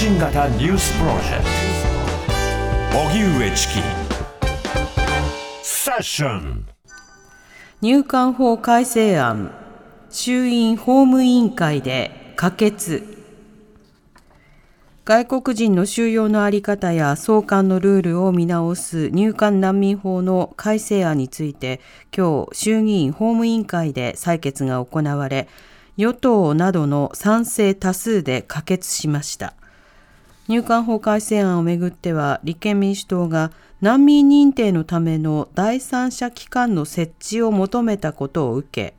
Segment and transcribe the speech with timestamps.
[0.00, 1.44] 信型ニュースプロジェク
[2.90, 3.00] ト。
[3.00, 3.80] 荻上チキ。
[5.62, 6.66] セッション。
[7.82, 9.50] 入管法改正案。
[10.08, 13.02] 衆院法務委員会で可決。
[15.04, 21.82] 外国人の収容の在り方や送還のルールを見直す入管難民法の改正案について
[22.16, 25.46] 今日衆議院法務委員会で採決が行われ
[25.98, 29.52] 与党などの賛成多数で可決しました。
[30.50, 38.94] 入管法改正案をめぐっては立憲民主党が難民認定のための第三者機関の設置を求めたことを受け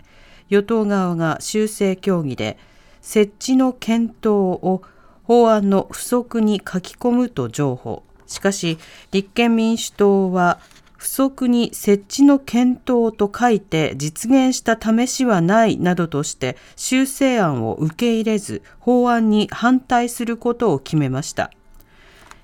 [0.48, 2.58] 与党側が修正協議で
[3.02, 4.82] 設置の検討を
[5.24, 8.04] 法案の不足に書き込むと譲歩。
[8.28, 8.78] しかし
[9.12, 10.58] 立憲民主党は
[11.02, 21.50] 不足に設置の検討と書いて実現した試しはないなどとして修正案を受け入れず法案に反対することを決めました。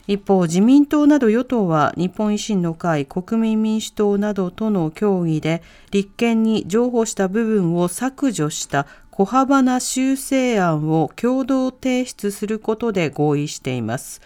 [0.08, 14.20] 一方自民党など与党は日本維新の会国民民主党などとの協議で立憲に譲歩した部分を削除した小幅な修正案を共同提出することで合意しています。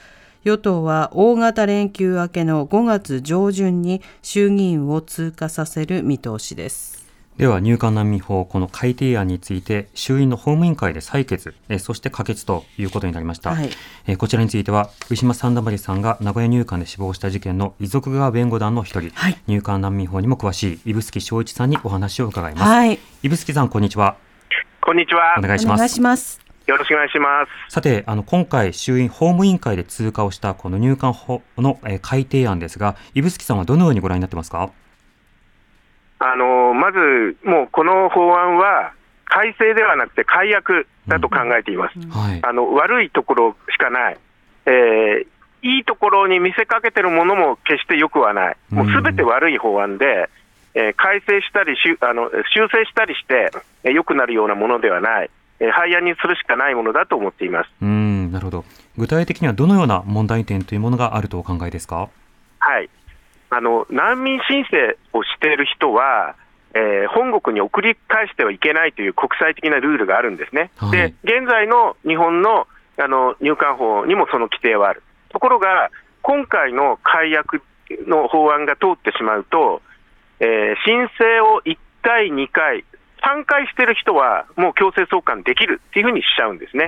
[0.43, 7.01] 与党は大型連休明けの5月上旬に衆議院を通過させる見通しです。
[7.37, 13.69] では入管難民法この改定案について衆院の法務委員会で採決えそして可決ということになりました、はい、
[14.05, 24.17] えこちらについてはウィシュマ・サンダマリさんが名古屋入管で死亡した事件の遺族側弁護団の一人、はい、入管難民法にも詳しい指宿正一さんにお話を伺います、はい、指宿さんこんにちは。
[24.81, 25.35] こんにちは。
[25.37, 27.73] お願いしますよろしくお願いします。
[27.73, 34.71] さて、あの、今回、衆院法務委員会で通過をしたこの入管法の、え改定案ですが、指宿さんはどのようにご覧になってますか？
[36.19, 38.93] あの、まず、もうこの法案は、
[39.33, 41.97] 改正ではなくて改悪だと考えています。
[41.97, 44.17] うんはい、あの悪いところしかない、
[44.65, 45.25] えー、
[45.61, 50.29] いいところに見せかけてるものも決してよくはない、もうすべて悪い法案で、
[50.73, 53.51] えー、改正したりしあの修正したりして、
[53.85, 55.29] えー、良くなるようなものではない。
[55.61, 57.69] えー、廃案にするしかないものだと思っています。
[57.81, 58.65] うんなるほど、
[58.97, 62.09] 具体的にはどのような問題点というものがあるとお考えですか？
[62.59, 62.89] はい。
[63.51, 66.35] あの難民申請をしている人は、
[66.73, 72.65] えー、本国に送り返してはいけないという国際的なルールがあるんですね、はい、で現在の日本の
[72.97, 75.89] あの入管法にもその規定はある、ところが、
[76.21, 77.61] 今回の改悪
[78.07, 79.81] の法案が通ってしまうと、
[80.39, 82.85] えー、申請を1回、2回、
[83.23, 86.87] 3回してる人は、もう強制送還できるっていうふうにしちゃうんですね、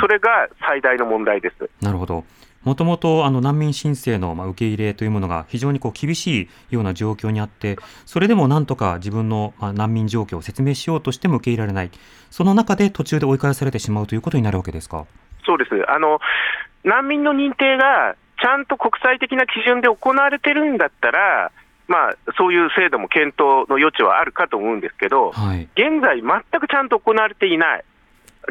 [0.00, 1.70] それが最大の問題です。
[1.82, 2.24] なるほど、
[2.64, 11.90] もともとあの難民申請のまあ受け入れというものが非常にこう厳しいような状況にあって、それでもなんとか自分のまあ難民状況を説明しようとしても受け入れられない、
[12.30, 15.04] その中で途中で追い返されてしまうということになるわけですか？
[15.44, 15.70] そうです。
[15.88, 16.20] あの
[16.82, 21.52] 難民の認定がちゃんと国際的な基準で行われてるんだったら、
[21.86, 27.84] まあ、そういう制度も検討の余地はあるかと思うんですけど、はい、現在、全くちゃんと行われていない、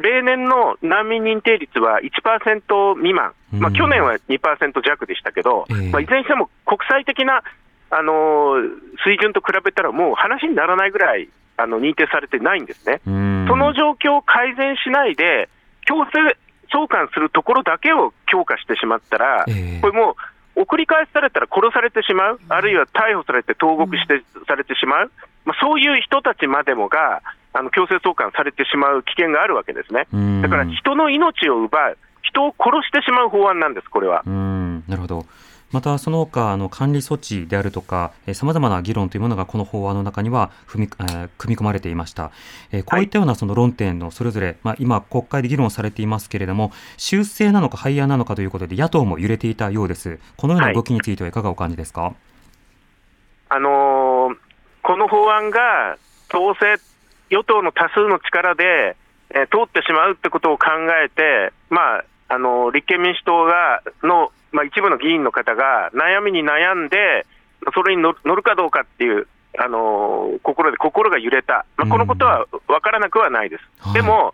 [0.02, 7.44] 例年の難民認定率は1%未満、まあ、去年は2%弱でしたけど、えー、まあ、いずれにしても国際的な、
[7.90, 8.70] あのー、
[9.06, 13.02] 水準と比べたら、もう話にならないぐらいあの認定されてないんですね。
[13.06, 13.12] そ
[13.56, 15.50] の状況を改善しないで、
[15.86, 16.38] 強制
[16.72, 20.16] 送還するところだけを強化してしまったら、えー、これもう、
[20.56, 25.12] 送り返されたら殺されてしまう、あるいは逮捕されて投獄して、されてしまう、
[25.46, 27.22] まあ、そういう人たちまでもが
[27.54, 30.08] あの強制送還されてしまう危険があるわけですね。
[30.42, 34.24] だから人の命を奪う、人を殺してしまう法案なんです、これは。
[34.88, 35.26] なるほど
[35.74, 42.32] またその他あの管理措置であるとか、さまざまな議論というものがこの法案の中には踏み、えー、組み込まれていました。
[42.72, 50.20] えー、こういったようなその論点のそれぞれ、はい、まあ、今、国会で議論されていますけれども、修正なのか廃案なのかということで、野党も揺れていたようです。
[50.38, 52.14] このような動きについてはいかがお感じですか、はい、
[53.50, 54.36] あのー、
[54.84, 55.98] この法案が
[56.30, 56.78] 当選、
[57.32, 58.96] 与党の多数の力で、
[59.32, 60.68] えー、通ってしまうってことを考
[61.04, 67.26] えて、まあ、あの立憲民主党がのまあ、一部の議員の方が悩みに悩んで、
[67.74, 69.28] それに乗るかどうかっていう、
[69.58, 73.64] あのー、心で心が揺れた、まあ、このことは分からなくはないです。
[73.88, 74.34] うん、でも、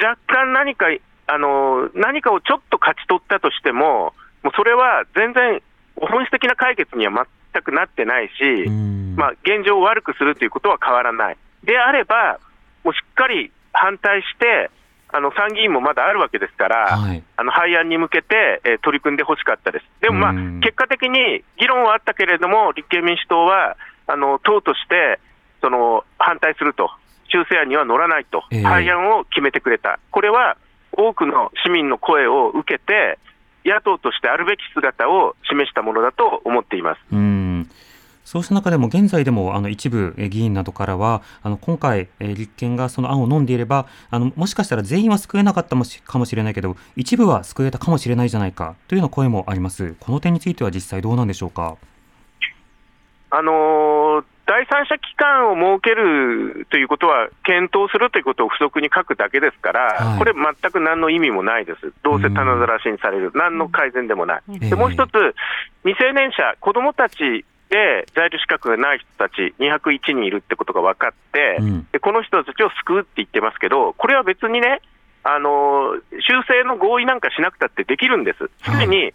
[0.00, 0.86] 若干何か、
[1.26, 4.12] あのー、何かをちょっと勝ち取ったとしても、
[4.42, 5.62] もうそれは全然
[5.96, 11.36] 本質的な解決には全くなってないし、うん、まあ、現状を悪くするということは変わらない。
[11.64, 12.38] であれば、
[12.84, 14.70] もうしっかり反対して、
[15.10, 19.84] あの参議院もまだあるわけですから、はい、あの廃案に向けて、えー、取り組んでほしかったです。
[20.00, 23.76] でも、まあ、結果的に議論はあったけれども、立憲民主党は
[24.06, 25.18] あの党として
[25.60, 26.90] その反対すると、
[27.30, 30.56] 修正案には乗らないと、えー、廃案を決めてくれた、これは
[30.92, 33.18] 多くの市民の声を受けて、
[33.64, 37.00] 野党としてあるべき姿を示したものだと思っています。
[38.28, 49.96] うんそうした中でも、現在でもあの一部議員などからは、あの今回、立憲がその案を飲んでいればあの、もしかしたら全員は救えなかったかもしれないけど、一部は救えたかもしれないじゃないかというような声もあります。
[49.98, 51.78] この点については実際どうなんでしょうか？
[53.30, 64.58] あのー、第三者機関を設けるということは、検討するということを付則に書くだけですから、はい、これ、全く何の意味もないです、どうせ棚ざらしにされる、何の改善でもない。
[64.58, 65.12] でもう一つ、
[65.84, 74.80] 未成年者、子どもたちで在留資格がない人たち201人いるってことが分かって、うん、でこの人たちを救うって言ってますけど、これは別にね、
[75.22, 78.50] あの修正の合意なんかしなくたってできるんです。
[78.64, 79.12] すでに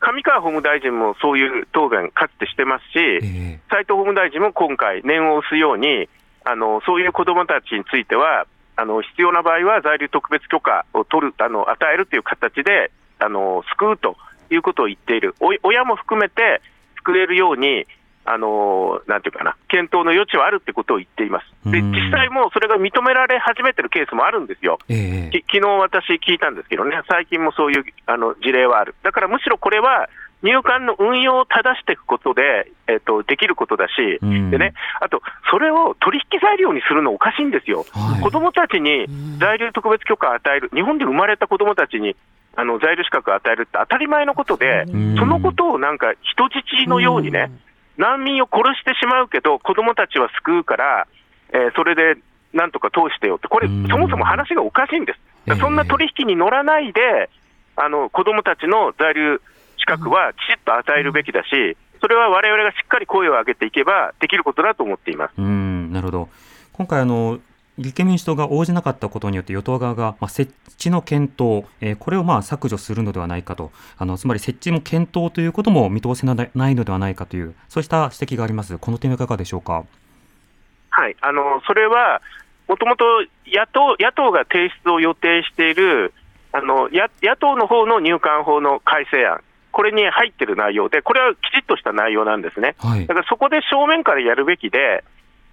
[0.00, 6.08] 上川法務大臣もそういう答弁、かつてしてますし、えー、斉藤法務大臣も今回、念を押すように、
[6.44, 8.46] あのそういう子どもたちについては、
[8.76, 14.16] あの必要な場合は在留特別許可を取るあの与えるという形であの救うと
[14.50, 16.60] いうことを言っている、親も含めて
[17.06, 17.86] 救えるように、
[18.28, 21.70] あのなんていうかな、検討の余地はあるってことを言っています。
[21.70, 24.78] で、実際もそれが認められ始めてるケースもあるんですよ。
[24.88, 28.96] えー、き昨日私聞いたんですけどね、最近もそういうあの事例はある。
[29.04, 30.08] だからむしろこれは、
[30.42, 39.06] 入管の運用を正していくことで、えっと、できることだし、でね、あと、それを取引材料にするのおかしいんですよ、はい、子どもたちに
[39.40, 42.14] 在留特別許可を与える、日本で生まれた子どもたちに
[42.56, 44.92] あの在留資格を与えるって当たり前のことで、そ
[45.26, 47.52] のことをなんか人質のようにね、
[47.98, 51.06] 難民を殺してしまうけど、子どもたちは救うから、
[51.52, 52.20] えー、それで
[52.52, 55.14] なんとか通してよって、これ、そもそも話がおかしいんで
[55.46, 55.60] す。
[55.60, 57.30] そんな取引に乗らないで、
[57.76, 59.40] あの子どもたちの在留
[59.78, 65.34] 資格はきちっと与えるべきだし、それはわれわれがしっかり声を上げていけばできることだと思っています。
[65.38, 65.92] うん。
[65.92, 66.28] なるほど。
[66.72, 67.38] 今回あの
[67.78, 73.70] 立憲民主党が応じなかったことによって与党側が、まあ、設置の検討、えー、これをまあ削除するのではないかと。
[73.98, 78.78] あのつまり設置も検討ということも見通せないのではないかというそうした指摘があります。
[78.78, 79.84] この点はいかがでしょうか？
[80.90, 81.16] はい。
[81.20, 82.22] あのそれは
[82.68, 83.04] もともと
[83.46, 86.14] 野党野党が提出を予定している
[86.52, 89.40] あの野野党の方の入管法の改正案。
[89.72, 90.88] これに入っている内容。
[90.88, 92.76] で、これはきちっとした内容なんですね。
[92.78, 95.04] はい、だからそこで正面からやるべきで、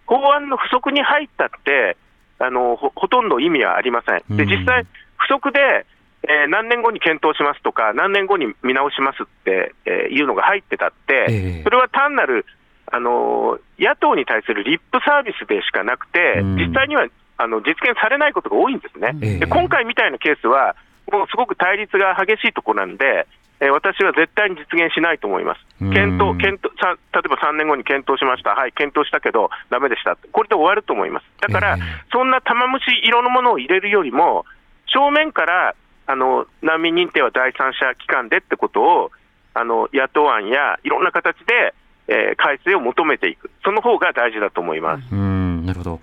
[0.06, 1.98] 法案の付則に入ったって、
[2.46, 4.38] あのほほとんど意味はありません。
[4.38, 4.86] で実際、
[5.18, 5.86] 不足で、
[6.24, 12.46] えー、何年後に検討しますとか、何年後に見直しますって、えー、いうのが入ってたって、えー、それは単なる、
[12.88, 17.08] あの野党に対するリップサービスでしかなくて、実際には
[17.38, 19.14] あの実現されないことが多いんですね。
[19.40, 20.76] で今回みたいなケースは、
[21.12, 23.28] もうすごく対立が激しいところなんで、
[23.64, 25.64] えー、私は絶対に実現しないと思います。
[25.80, 31.26] 検討、検討、さ例えば3年後に検討しました、はい、検討したけど、だめでした、これで終わると思います。
[31.40, 34.46] だから、えー、そんな玉虫色のものを入れるよりも、
[34.88, 35.76] 正面から
[36.08, 39.12] あの難民認定は第三者機関でってことを、
[39.54, 41.74] あの野党案やいろんな形で、
[42.08, 45.04] えー、改正を求めていく、その方が大事だと思います。
[45.10, 45.66] うん。
[45.66, 46.00] なるほど。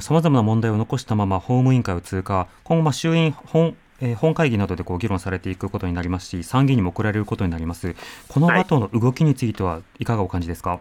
[0.00, 7.94] さまざまな問題を残したまま法務委員会を通過、今後、まあ、衆院本えー、本会議などでこう議論されていくことになりますし、参議院にも送られることになります。
[8.28, 10.80] この後の動きについてはいかがお感じですか？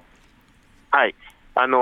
[0.91, 1.15] はい、
[1.55, 1.77] あの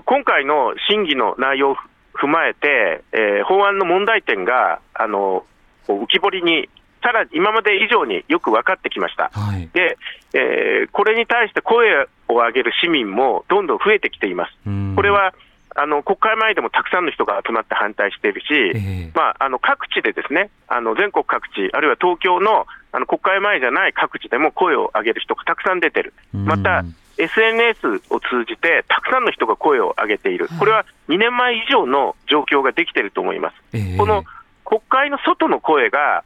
[0.00, 1.76] ー、今回の審議の内容を
[2.14, 5.44] 踏まえて、えー、法案の問題点が、あの
[5.88, 6.68] 浮き彫りに
[7.02, 9.96] さらに今まで以上によく分かってきました、はい、で
[10.32, 14.52] えー、これに対して声を上げる市民もどんどん増えてきています。
[14.94, 15.34] これは
[15.80, 26.84] あの国会前でもたくさんの人が集まって反対しているし、えー、まあ、あの各地でですねあの全国各地、あるいは東京のあの国会前じゃない各地でも声を上げる人がたくさん出てる、また
[27.16, 33.54] SNS を通じてたくさんの人が声を上げている、これは2年前以上の状況ができていると思います。
[33.72, 34.24] えー、この
[34.64, 36.24] 国会の外の声が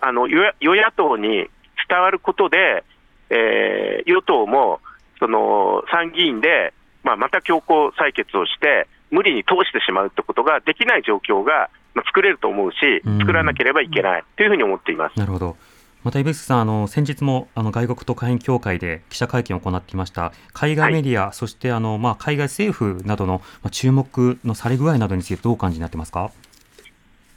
[0.00, 1.48] あの与野党に
[1.88, 2.84] 伝わることで、
[3.30, 4.80] えー、与党も
[5.18, 6.72] その参議院で
[7.06, 11.70] まあ、また強行採決をして、無理に通してしまうってことができない状況が
[12.06, 12.76] 作れると思うし、
[13.20, 15.18] 作らなければいけないというふうに思っています。
[15.18, 15.56] なるほど
[16.02, 26.30] また、イベスさん、あの先日もあの外国特派員協会で記者会見を行っていました、海外メディア、はい、そしてあの、まあ、海外政府などの、まあ、注目のされ具合などについて、どうお感じになってますか？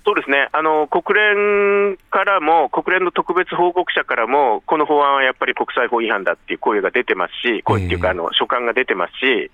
[0.09, 0.49] そうですね。
[0.53, 9.51] あの国連からも、国連の特別報告者からも、この法案はやっぱり国際法違反だっていう声が出てますし、声っていうか、あの書簡が出てますし、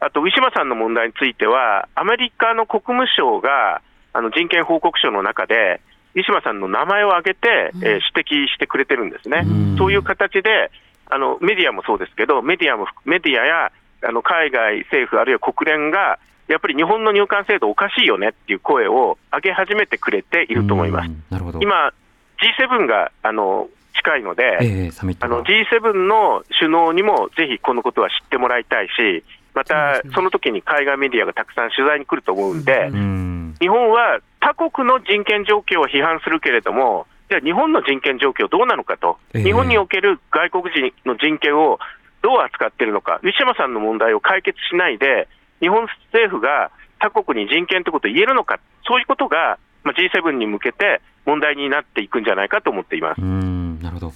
[0.00, 3.82] あと、ウィシュマさんの問題については、アメリカの国務省が
[4.14, 5.82] あの人権報告書の中で、
[6.14, 9.44] ウィシュマさんの名前を挙げて、えー、指摘してくれてるんですね。
[9.76, 10.70] そういう形で
[11.04, 13.72] あのメディアもそうですけど、メディアもメディアや
[14.08, 21.10] あの海外政府、あるいは国連がやっぱり日本の入管制度おかしいよねっていう声を上げ始めてくれていると思います。
[21.30, 21.60] なるほど。
[21.60, 21.92] 今
[22.40, 24.90] G7 があの近いので、ええ
[25.20, 29.24] あの G7 の首脳にもぜひこのことは知ってもらいたいし、
[29.54, 33.54] またその時に海外メディアがたくさん取材に来ると思うんで、うん。
[33.60, 39.42] 日本は他国の人権状況を批判するけれども、じゃあ日本の人権状況どうなのかと、ええ。
[39.42, 41.78] 日本における外国人の人権を
[42.22, 45.28] どう扱っているのか、ウィシュマさんの問題を解決しないで、
[45.60, 53.20] 日本政府が他国に人権ということを言えるのか、そういうことが、まあ、G7 に向けて問題になっていくんじゃないかと思っています。
[53.20, 54.12] うんなるほど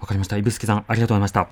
[0.00, 1.48] わかりました指宿さんありがとうございました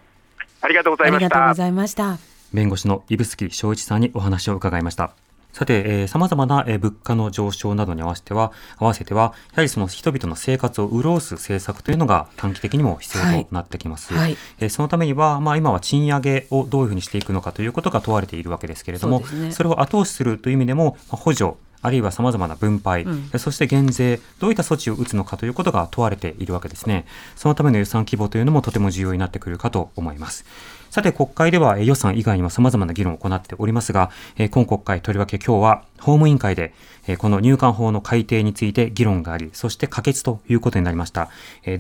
[0.61, 1.55] ありがとうございましたありがとうご。
[1.55, 2.19] ざいました。
[2.53, 5.13] 弁護士の指宿翔一さんにお話を伺いました。
[5.55, 14.13] さて、えー、様々な、えー物価の上昇などに合わせては、合わせては、やはりその人々の生活を潤す政策というのが短期的にも必要となってきます。
[14.13, 27.05] はいえーそのためには、まあ今は賃上げをどういうふうにしていくのかということが問われているわけですけれども、そねそれを後押しするという意味でも、まあ補助、あるいは様々な分配、うんそして減税、どういった措置を打つのかということが問われているわけですね。
[27.37, 30.45] そのための予算規模というのもとても重要になってくるかと思います。
[30.95, 34.13] さて、国会では予算以外にも様々な議論を行っておりますが、
[34.53, 36.73] 今国会とりわけ今日は法務委員会で、
[37.19, 41.31] この入管法の改定について議論があり、そして可決ということになりました。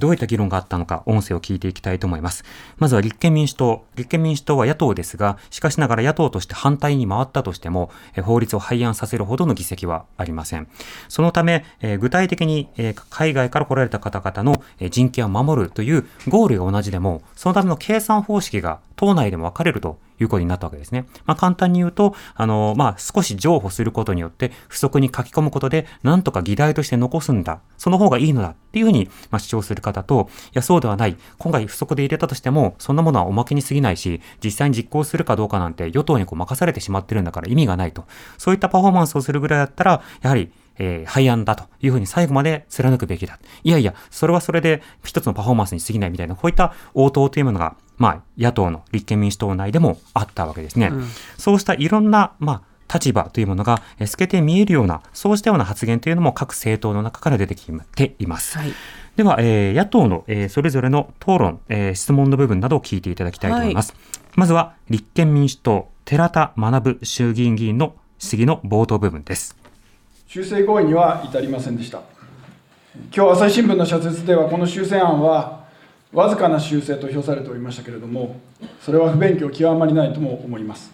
[0.00, 2.44] どういった議論があったのか、音声を聞いていきたいと思います。
[2.78, 3.85] まずは立憲民主党。
[3.94, 10.66] 立憲民主党は野党ですが、しかしながら野党として反対に回ったとしても、法律を廃案させるほどの議席はありません。
[11.09, 11.64] そのため、
[12.00, 12.68] 具体的に、
[13.11, 21.06] 海外から来られた方々の人権を守るというゴールが同じでも、そのための計算方式が党内でも分かれるということになったわけですね。
[21.26, 27.60] まあ、簡単に言うと、あの、まあ、少し譲歩することによって、不足に書き込むことで、なんとか議題として残すんだ。
[27.76, 31.16] その方がいいのだっていうふうに、まあ、主張する方と、いや、そうではない。
[31.38, 38.04] 今回不足で入れたとしても、そんなものはおまけに過ぎないし、実際に実行するかどうかなんて与党にこう任されてしまってるんだから意味がないと。
[38.38, 43.38] そういったパフォーマンスをするぐらいだったら、やはり、えー廃案だというふうに最後まで貫くべきだ。
[43.62, 50.88] いやいや、それはそれで一つのパフォーマンスに過ぎないみたいな、こういった応答というものが、まあ、野党の立憲民主党内でもあったわけですね。
[50.92, 51.06] うん
[51.38, 58.58] そうしたいろんな、まあ、立場というものがえー透けて見えるような、そうしたような発言というのも各政党の中から出てきています。
[58.58, 58.72] はい。
[59.16, 63.94] では、えー野党の、えーそれぞれの討論、えー質問の部分などを聞いていただきたいと思います。
[64.34, 69.56] まずは、立憲民主党、寺田学衆議院議員の質疑の冒頭部分です。
[70.26, 72.00] 修正合意には至りませんでした
[73.14, 75.63] 今日朝日新聞の社説ではこの修正案は
[76.14, 78.40] わずかな修正と評されておりましたけれども
[78.80, 80.92] それは不勉強極まりないとも思います。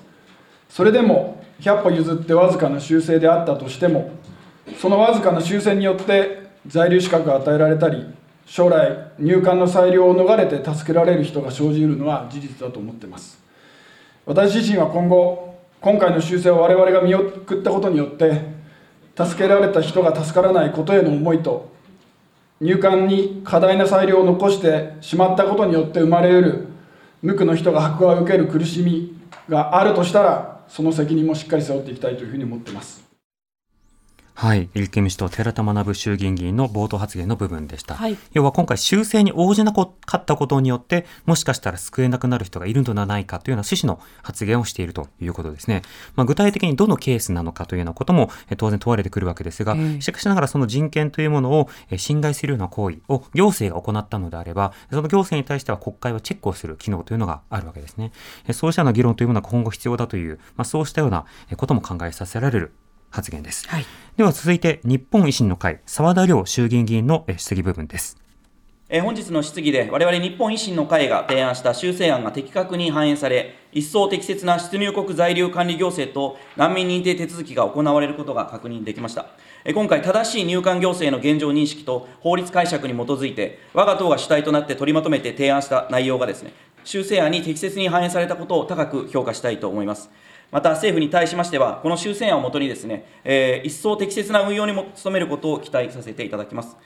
[0.69, 4.11] それでも100歩譲ってわずかな修正であったとしても
[4.81, 8.05] そのわずかな修正によって在留資格が与えられたり
[8.47, 13.39] 将来入管の裁量を逃れて助けられる人が生じるのは事実だと思っています。
[14.25, 18.41] 私自身は今後今回の修正を我々が見送ったことによって
[19.17, 21.71] 助けられた人が助からないことへの思いと
[22.61, 26.69] 入管に過大な裁量を残してしまったことによって生まれうる
[27.23, 29.17] 無垢の人が迫害を受ける苦しみ
[29.49, 33.00] があるとしたらその責任もしっかり背負っていきたいというふうに思っています。
[34.41, 34.71] はい。
[34.73, 37.95] 立憲民主党、寺田学衆議院議員の冒頭発言の部分でした。
[37.95, 39.83] はい要は今回修正に応じなか
[40.17, 45.83] ったことによって、もしかしたら救えなくなる人がいるのではないかというような趣旨の発言をしているということですね。
[46.17, 58.11] まあ、具体的にどのケースなのかというようなこともえ当然問われてくるわけですが、ええしかしながらその人権というものをえ侵害するような行為を行政が行ったのであれば、その行政に対しては国会はチェックをする機能というのがあるわけですね。
[58.49, 62.73] えそうしたような議論というものが今後必要だという、まあ、そうしたようなえことも考えさせられる
[63.11, 63.69] 発言です。
[63.69, 63.87] はい。
[64.17, 68.21] では続いて、日本維新の会、沢田亮衆議院議員のえ質疑部分です。
[68.93, 79.27] えー本日の質疑で、我々日本維新の会が提案した修正案が的確に反映され、一層適切な出入国在留管理行政と難民認定手続きが行われることが確認できました。
[79.65, 86.53] えー今回、正しい入管行政の現状認識と法律解釈に基づいて、我が党が主体となって取りまとめて提案した内容がですね、
[86.83, 90.11] 修正案に適切に反映されたことを高く評価したいと思います。
[90.51, 96.77] また政府に対しましては、この修正案をもとにですね、えー一層適切な運用にも努めることを期待させていただきます。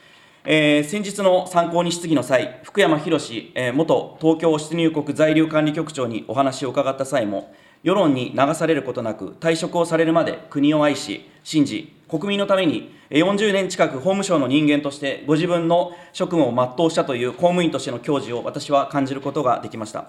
[0.44, 20.09] えー先日の参考に質疑の際、福山博史、えー元東京出入国在留管理局長にお話を伺った際も、世論に流されることなく、退職をされるまで国を愛し、信じ、国民のために40年近く法務省の人間として、ご自分の職務を全うしたという公務員としての矜持を私は感じることができました。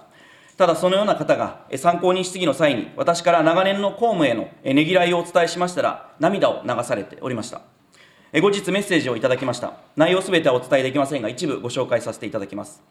[0.56, 7.60] ただそのような方が参考人質疑の際に私から長年の公務へのねぎらいをお伝えしましたら涙を流されておりました。
[8.32, 9.74] 後日メッセージをいただきました。
[9.96, 12.82] 内容すべてはお伝えできませんが一部ご紹介させていただきます。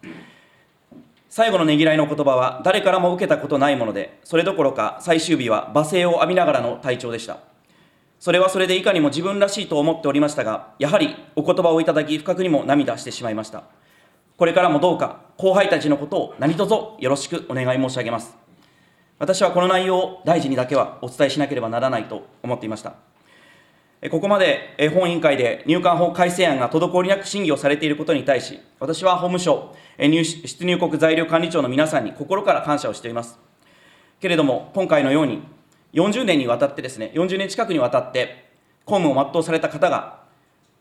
[1.30, 7.40] 最後のねぎらいの言葉は誰からも受けたことないものでそれどころか最終日は罵声を浴びながらの体調でした。
[8.20, 13.64] それはそれでいかにも自分らしいと思っておりましたが、やはりお言葉をいただき、不覚にも涙してしまいました。
[14.38, 18.36] これからもどうか、後輩たちのことを何卒よろしくお願い申し上げます。
[19.18, 22.96] 私はこの内容を大事にだけはお伝えしなければならないと思っていました。
[24.12, 33.40] ここまで本委員会で入管法改正案が滞りなく審議をされていることに対し、私は法務省入出入国在留管理庁の皆さんに心から感謝をしています。
[34.20, 35.44] けれども、今回のように、
[35.94, 38.50] 40年にわたってですね、40年近くにわたって
[38.84, 40.25] 公務を全うされた方が、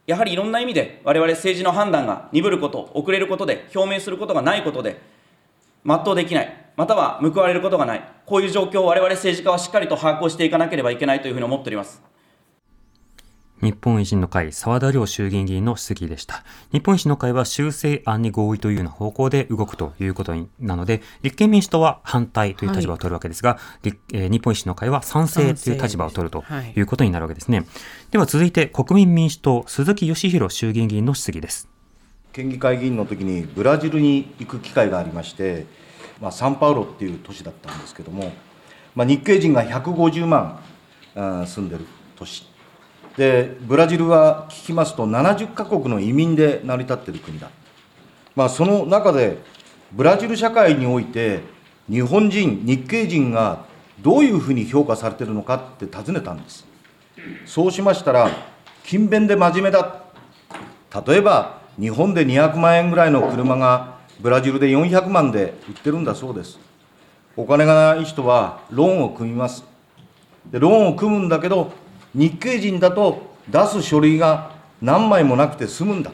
[0.06, 5.00] やはりいろんな意味で我々政治の判断が鈍ること、遅れることで、表明することがないことで、
[5.86, 12.02] 全うできない、または報われることがない、こういう状況を我々政治家はしっかりと把握をしていかなければいけないというふうに思っております。
[13.62, 16.44] 日本維新の会、沢田亮衆議院議員の質疑でした。
[16.72, 26.44] 日本維新の会は修正案に合意というような方向で動くということなので、立憲民主党は反対という立場を取るわけですが、はい、えー、日本維新の会は賛成という立場を取ると
[26.76, 27.58] いうことになるわけですね。
[27.58, 27.66] はい、
[28.10, 31.68] では続いて、国民民主党、鈴木義弘衆議院議員の質疑です。
[32.32, 35.66] 県議会議員の時にブラジルに行く機会がありまして、
[36.20, 38.32] まあ、サンパウロっていう都市だったんですけども、
[38.94, 40.60] まあ、日系人が150万
[41.14, 42.53] 住んでる都市
[43.16, 47.50] でブラジルは聞きますと70カ国の移民で成り立っている国だ、
[48.34, 49.38] まあ、その中で
[49.92, 51.40] ブラジル社会において
[51.88, 53.66] 日本人日系人が
[54.00, 56.66] どういうふうに評価されているのかって尋ねたんです。
[57.46, 58.30] そうしましたら
[58.84, 60.02] 勤勉で真面目だ。
[61.06, 66.58] 例えば日本で200万円ぐらいの車がブラジルで400万で売ってるんだそうです。
[67.36, 69.64] お金がない人はローンを組みます。
[70.50, 71.72] でローンを組むんだけど
[72.14, 76.10] 日系人だと出す書類が何枚もなくて済むんだ。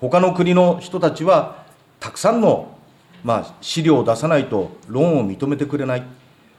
[0.00, 1.64] 他の国の人たちは
[2.00, 2.76] たくさんの、
[3.24, 6.02] まあ、資料を出さないとローンを認めてくれない。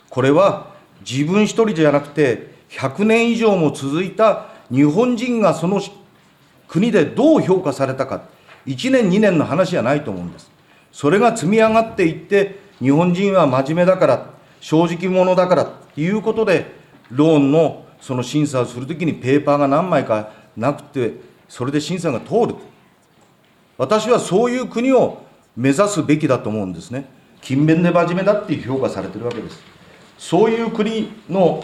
[0.10, 0.74] これは
[1.08, 5.82] 自分一人じゃなくて100年以上も続いた日本人がその
[6.68, 8.24] 国でどう評価されたか。
[8.66, 10.52] 1年2年の話じゃないと思うんです。
[10.92, 16.76] それが積み上がっていって日本人は真面目だから正直者だからということで
[17.12, 21.14] ローンのその審査をするときにペーパーが何枚かなくて、
[21.48, 22.56] それで審査が通る。
[23.78, 25.24] 私はそういう国を
[25.56, 27.06] 目指すべきだと思うんですね。
[27.42, 29.62] 勤勉で真面目だって評価されてるわけです。
[30.18, 31.64] そういう国の、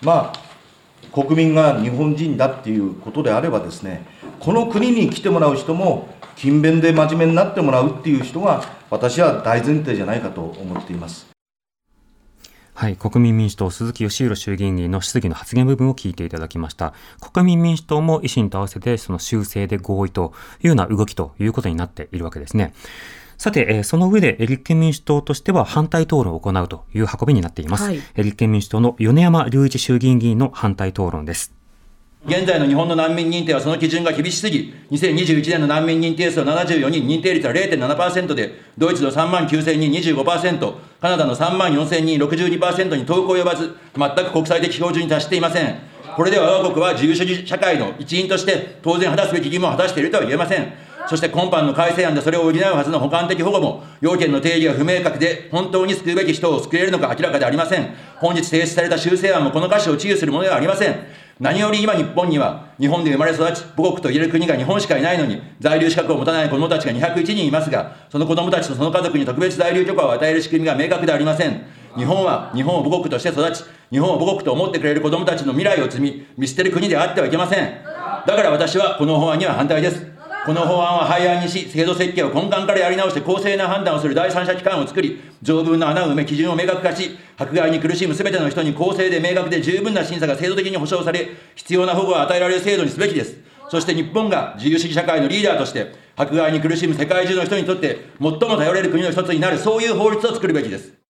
[0.00, 4.06] まあ、国民が日本人だっていうことであればですね、
[4.40, 11.26] この国に来てもらう人も、勤勉で真面目になってもらうっていう人が、私は大前提じゃないかと思っています。
[12.74, 16.94] はい、国民民主党鈴木義弘衆議院議員の質疑の発言部分を聞いていただきました。
[17.20, 22.74] 国民民主党も維新と合わせてその修正で合意というような動きということになっているわけですね。
[23.38, 27.84] さて、その上で立憲民主党としては反対討論を行うという運びになっています。
[27.84, 31.61] はい、立憲民主党の米山隆一衆議院議員の反対討論です。
[32.24, 45.80] 現在の日本の難民認定はその基準が厳しすぎ、2021年の難民認定数は74人、認定率は0.7%で、ドイツの3万9000人25%、カナダの3万4000人62%に遠く及ばず、全く国際的標準に達していません。
[46.14, 50.72] これでは我が国は自由主義社会の一員として、当然果たすべき義務を果たしているとは言えません。
[51.08, 57.94] そして今般の改正案でそれを補うはずの補完的保護も、要件の定義が不明確で、本当に救うべき人を救えるのか明らかでありません。
[58.18, 61.22] 本日提出された修正案もこの歌詞を治癒するものではありません。
[61.42, 71.64] 何より今日本には日本で生まれ育ち母国と言える国が日本しかいないのに在留資格を持たない子どもたちが201人いますがその子どもたちとその家族に特別在留許可を与える仕組みが明確でありません
[71.96, 77.82] 日本は日本を母国として育ち日本を母国と思ってくれる子どもたちの未来を積み見捨てる国であってはいけません
[78.24, 80.06] だから私はこの法案には反対です
[80.44, 93.36] この法案は廃案にし、制度設計を根幹からやり直して公正な判断をする第三者機関を作り、条文の穴を埋め、基準を明確化し、迫害に苦しむすべての人に公正で明確で十分な審査が制度的に保障され、必要な保護を与えられる制度にすべきです。
[93.70, 101.01] そして日本が自由主義社会のリーダーとして、迫害に苦しむ世界中の人にとって最も頼れる国の一つになる、そういう法律を作るべきです。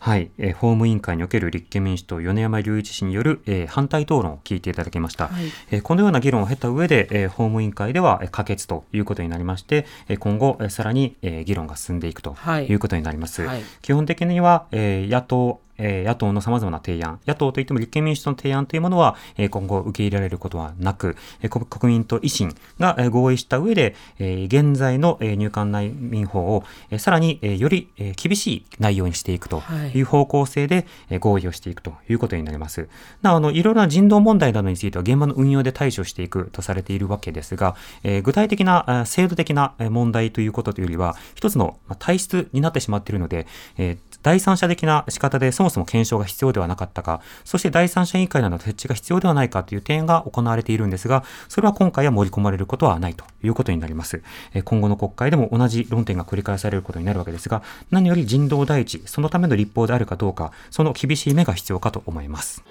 [0.00, 12.36] はい、えー、法務委員会における立憲民主党米山隆一氏による、えー、反対討論を聞いていただきました、はい、えー、このような議論を経た上で、えー、法務委員会では、えー、可決ということになりまして、えー、今後、えー、さらに、えー、議論が進んでいくと
[12.68, 29.62] いうことになります、はい、基本的には、えー、野党え野党の様々な提案、野党といっても立憲民主党の提案というものは、え今後受け入れられることはなく、え国民と維新が、え合意した上で、え現在の、え入管難民法を、えさらに、えより、え厳しい内容にしていくと
[29.94, 32.88] いう方向性で、え合意をしていくということになります。
[33.22, 54.22] なあの、いろいろな人道問題などについては現場の運用で対処していくとされているわけですが、え具体的な、制度的な問題ということというよりは、一つの体質になってしまっているので、え第三者的な仕方でそもそも検証が必要ではなかったか、そして第三者委員会などの設置が必要ではないかという点が行われているんですが、それは今回は盛り込まれることはないということになります。
[54.64, 62.62] 今後の国会でも同じ論点が繰り返されることになるわけですが、何より人道第一、そのための立法であるかどうか、その厳しい目が必要かと思います。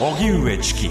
[0.00, 0.90] 荻上チキ